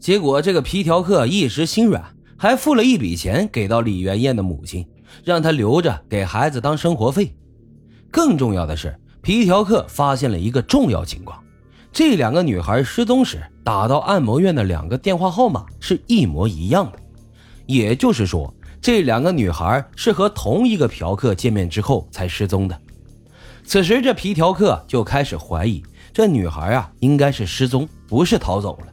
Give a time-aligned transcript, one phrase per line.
[0.00, 2.02] 结果这个皮条客一时心软，
[2.38, 4.86] 还付了一笔钱给到李元艳的母亲，
[5.22, 7.34] 让她留着给孩子当生活费。
[8.10, 11.38] 更重要的是，皮条客发现了一个重要情况：
[11.92, 16.98] 这两个女孩失踪时打到按摩院的两个电话号码是一模一样的，
[17.66, 22.80] 也就是说，这两个女孩是和同一个嫖客见面之后才失踪的。
[23.64, 28.86] 此时，这皮条客就开始怀疑这女孩啊，应该是失踪，不是逃走了。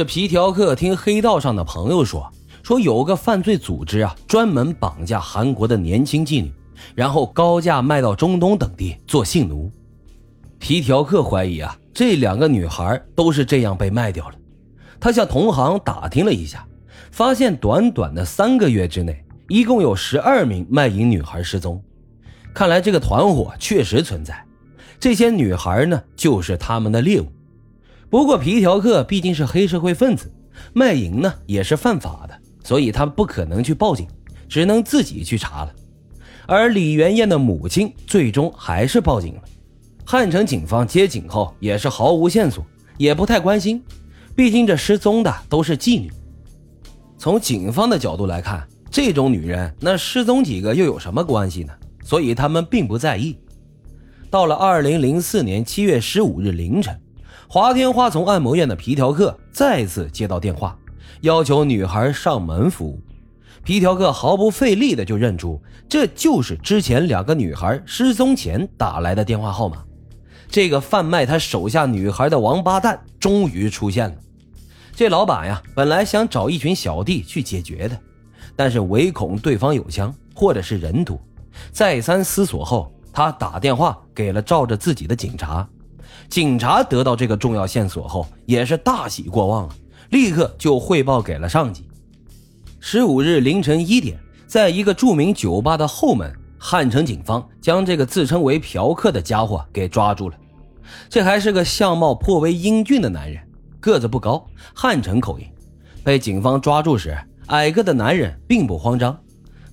[0.00, 2.26] 这皮条客听黑道上的朋友说，
[2.62, 6.50] 说有个犯罪组织啊，专门绑架韩国的年轻妓女，
[6.94, 9.70] 然后高价卖到中东等地做性奴。
[10.58, 14.34] 皮条客怀疑啊，这两个女孩都是这样被卖掉了。
[14.98, 16.66] 他向同行打听了一下，
[17.12, 21.78] 发现短短的三个月之内，一共有十二名卖淫女孩失踪。
[22.54, 24.42] 看来这个团伙确实存在，
[24.98, 27.26] 这些女孩呢就是他们的猎物。
[28.10, 30.30] 不过皮条客毕竟是黑社会分子，
[30.72, 34.06] 卖淫呢也是犯法的，所以他不可能去报警，
[34.48, 35.72] 只能自己去查了。
[36.46, 39.42] 而李元燕的母亲最终还是报警了。
[40.04, 42.66] 汉城警方接警后也是毫无线索，
[42.98, 43.80] 也不太关心，
[44.34, 46.10] 毕竟这失踪的都是妓女。
[47.16, 51.72] 从警方的角度来看，这种女人那失踪几个又有什么关系呢？
[52.02, 53.38] 所以他们并不在意。
[54.28, 57.00] 到了二零零四年七月十五日凌晨，
[57.52, 60.78] 华天花从按摩院的皮条客再次接到电话，
[61.22, 63.02] 要求女孩上门服务。
[63.64, 69.82] 皮条客毫不费力的就认出这就是之前两个女孩失踪前打来的电话号码。
[70.48, 74.14] 这个贩卖他手下女孩的王八蛋终于出现了。
[74.94, 77.98] 这老板呀，本来想找一群小弟去解决的，
[78.54, 81.20] 但是唯恐对方有枪或者是人多。
[81.72, 85.68] 再三思索后，他打电话给了罩着自己的警察。
[86.30, 89.74] 警察得到这个重要线索后，也是大喜过望了，
[90.10, 91.88] 立刻就汇报给了上级。
[92.78, 94.16] 十五日凌晨一点，
[94.46, 100.36] 在一个著名酒吧的后门，汉城警方将这个自称为嫖客的家伙给抓住了。
[101.08, 103.42] 这还是个相貌颇为英俊的男人，
[103.80, 105.44] 个子不高，汉城口音。
[106.04, 107.18] 被警方抓住时，
[107.48, 109.18] 矮个的男人并不慌张。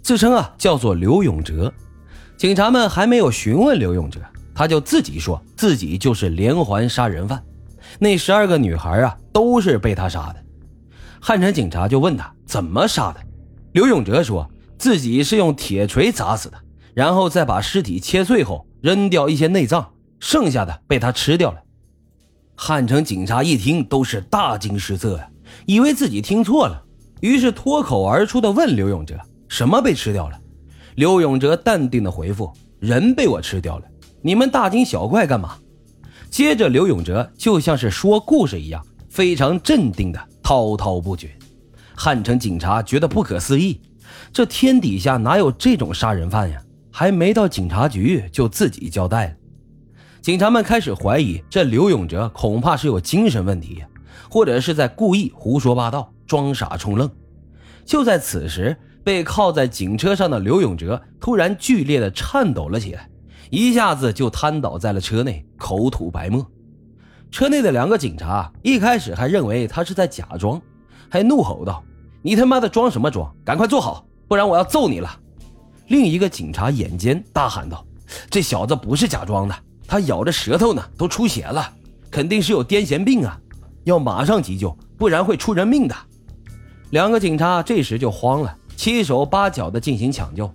[0.01, 1.71] 自称啊叫做刘永哲，
[2.35, 4.19] 警察们还没有询问刘永哲，
[4.57, 7.43] 他就自己说自己就是连环杀人犯，
[7.99, 10.43] 那十二个女孩啊都是被他杀的。
[11.21, 13.19] 汉城警察就问他怎么杀的，
[13.73, 16.57] 刘永哲说自己是用铁锤砸死的，
[16.95, 21.61] 然后再把尸体切碎后扔掉一些内脏，剩下的被他吃掉了。
[22.55, 25.29] 汉城警察一听都是大惊失色呀，
[25.67, 26.83] 以为自己听错了，
[27.21, 29.15] 于是脱口而出的问刘永哲。
[29.47, 30.39] 什么被吃掉了？
[30.95, 32.51] 刘永哲淡定的回复
[32.81, 33.85] ：“人被我吃掉了，
[34.27, 35.57] 你们大惊小怪干嘛？”
[36.29, 41.31] 接着，刘永哲就像是说故事一样，非常镇定的滔滔不绝。
[41.95, 43.79] 汉城警察觉得不可思议，
[44.33, 46.61] 这天底下哪有这种杀人犯呀？
[46.91, 49.33] 还没到警察局就自己交代了。
[50.21, 53.81] 警察们开始怀疑，这刘永哲恐怕是有精神问题，
[54.29, 57.09] 或者是在故意胡说八道、装傻充愣。
[57.85, 58.75] 就在此时。
[59.05, 63.07] 被靠在警车上的刘永哲突然剧烈的颤抖了起来，
[63.49, 66.45] 一下子就瘫倒在了车内，口吐白沫。
[67.31, 70.61] 车内的两个警察一开始还认为他是在假装，
[71.09, 71.83] 还怒吼道
[72.21, 73.33] ：“你他妈的装什么装？
[73.43, 75.19] 赶快坐好，不然我要揍你了！”
[75.87, 77.85] 另一个警察眼尖，大喊道
[78.29, 79.55] ：“这小子不是假装的，
[79.87, 81.73] 他咬着舌头呢，都出血了，
[82.11, 83.39] 肯定是有癫痫病啊，
[83.83, 85.95] 要马上急救，不然会出人命的。”
[86.91, 88.55] 两个警察这时就慌了。
[88.77, 90.49] 七手八脚的进行抢救，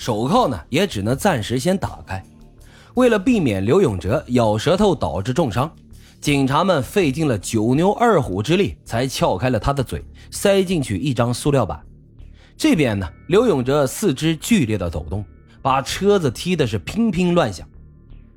[0.00, 2.24] 手铐呢也只能暂时先打开。
[2.94, 5.70] 为了避免刘永哲咬舌头导致重伤，
[6.22, 11.78] 警察们费尽了九牛二虎之力才撬开了他的嘴，塞进去一张塑料板。
[12.56, 15.22] 这边呢，刘永哲四肢剧烈的抖动，
[15.60, 17.68] 把车子踢的是乒乒乱响。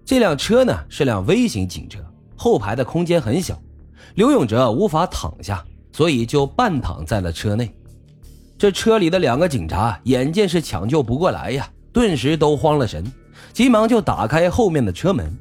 [0.04, 2.00] 这辆车呢是辆微型警车，
[2.36, 3.58] 后排的空间很小，
[4.16, 5.64] 刘永哲无法躺下，
[5.94, 7.74] 所以就半躺在了车内。
[8.64, 13.04] 这车里的两个警察眼见是抢救不过来呀，顿时都慌了神，
[13.52, 15.38] 急忙就打开后面的车门。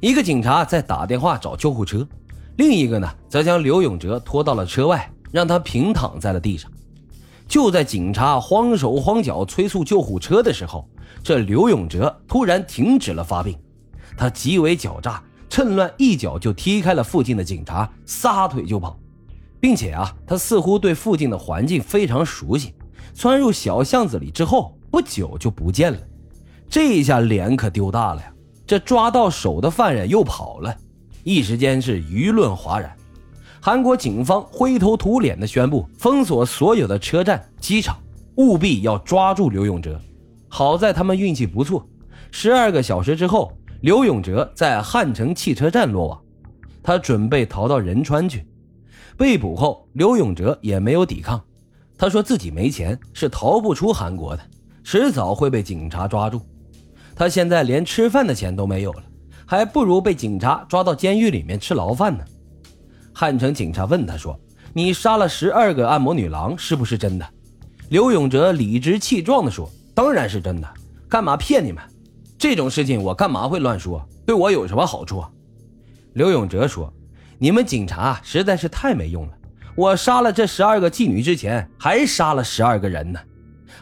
[0.00, 2.08] 一个警察在打电话找救护车，
[2.56, 6.72] 另一个呢则将刘永哲拖到了车外，让他平躺在了地上。
[7.46, 10.88] 就在警察慌手慌脚催促救护车的时候，
[11.22, 13.54] 这刘永哲突然停止了发病，
[14.16, 18.98] 他极为狡诈，趁乱一脚就踢开了附近的警察，撒腿就跑。
[19.62, 22.74] 并且啊，他似乎对附近的环境非常熟悉，
[23.14, 25.98] 窜入小巷子里之后，不久就不见了。
[26.68, 28.32] 这一下脸可丢大了呀！
[28.66, 30.76] 这抓到手的犯人又跑了，
[31.22, 32.92] 一时间是舆论哗然。
[33.60, 37.96] 韩国警方灰头土脸地宣布封锁所有的车站、机场，
[38.38, 39.96] 务必要抓住刘永哲。
[40.48, 41.86] 好在他们运气不错，
[42.32, 46.20] 十二个小时之后，刘永哲在汉城汽车站落网。
[46.82, 48.44] 他准备逃到仁川去。
[49.16, 51.42] 被捕后，刘永哲也没有抵抗。
[51.96, 54.42] 他说自己没钱，是逃不出韩国的，
[54.82, 56.40] 迟早会被警察抓住。
[57.14, 59.02] 他现在连吃饭的钱都没有了，
[59.46, 62.24] 还不如被警察抓到监狱里面吃牢饭呢。
[63.12, 64.38] 汉城警察问他说
[64.72, 67.26] ：“你杀了十二个按摩女郎，是不是真的？”
[67.90, 70.68] 刘永哲理直气壮地说：“当然是真的，
[71.08, 71.84] 干嘛骗你们？
[72.38, 74.02] 这种事情我干嘛会乱说？
[74.24, 75.22] 对我有什么好处？”
[76.14, 76.90] 刘永哲说
[77.42, 79.32] ：“你们警察实在是太没用了！
[79.74, 83.18] 我杀了这十二个妓女之前，还杀了十二个人呢。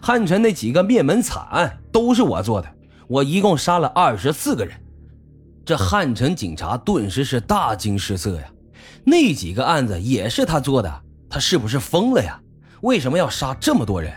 [0.01, 2.69] 汉城那几个灭门惨案都是我做的，
[3.07, 4.75] 我一共杀了二十四个人。”
[5.63, 8.51] 这汉城警察顿时是大惊失色呀！
[9.05, 12.41] 那几个案子也是他做的，他是不是疯了呀？
[12.81, 14.11] 为什么要杀这么多人？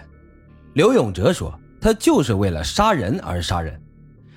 [0.76, 3.78] 刘永哲说：“他就是为了杀人而杀人。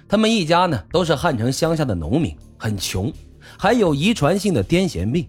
[0.08, 3.12] 他们一家呢，都是汉城乡下的农民，很穷，
[3.58, 5.28] 还有遗传性的癫痫病。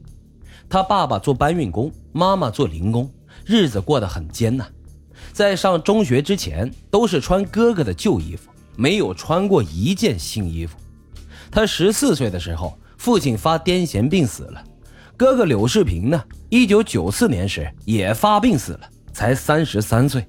[0.70, 3.10] 他爸爸做搬运工，妈妈做零工，
[3.46, 4.68] 日子过得很艰难。
[5.32, 10.78] 在上中学之前，都是穿哥哥的旧衣服，没有穿过一件新衣服。
[11.50, 14.64] 他十四岁的时候，父亲发癫痫病死了。”
[15.18, 16.24] 哥哥柳世平呢？
[16.50, 18.82] 一九九四年时也发病死了，
[19.12, 20.24] 才三十三岁。